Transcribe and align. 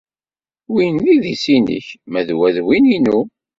Win 0.73 0.95
d 1.03 1.05
idis-nnek, 1.15 1.87
ma 2.11 2.21
d 2.27 2.29
wa 2.37 2.47
d 2.55 2.57
win-inu. 2.65 3.19